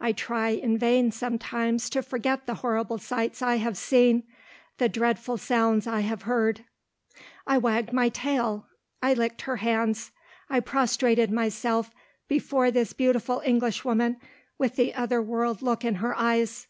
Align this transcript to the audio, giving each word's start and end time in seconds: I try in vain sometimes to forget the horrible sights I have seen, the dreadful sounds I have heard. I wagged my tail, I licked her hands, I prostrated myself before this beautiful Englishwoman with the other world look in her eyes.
I 0.00 0.12
try 0.12 0.50
in 0.50 0.78
vain 0.78 1.10
sometimes 1.10 1.90
to 1.90 2.00
forget 2.00 2.46
the 2.46 2.54
horrible 2.62 2.98
sights 2.98 3.42
I 3.42 3.56
have 3.56 3.76
seen, 3.76 4.22
the 4.78 4.88
dreadful 4.88 5.36
sounds 5.38 5.88
I 5.88 6.02
have 6.02 6.22
heard. 6.22 6.64
I 7.48 7.58
wagged 7.58 7.92
my 7.92 8.08
tail, 8.10 8.68
I 9.02 9.12
licked 9.12 9.42
her 9.42 9.56
hands, 9.56 10.12
I 10.48 10.60
prostrated 10.60 11.32
myself 11.32 11.90
before 12.28 12.70
this 12.70 12.92
beautiful 12.92 13.42
Englishwoman 13.44 14.18
with 14.56 14.76
the 14.76 14.94
other 14.94 15.20
world 15.20 15.62
look 15.62 15.84
in 15.84 15.96
her 15.96 16.14
eyes. 16.16 16.68